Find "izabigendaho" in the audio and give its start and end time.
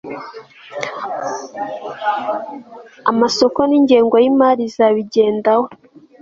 4.69-5.65